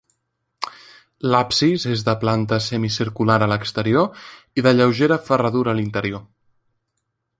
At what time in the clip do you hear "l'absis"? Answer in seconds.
1.33-1.83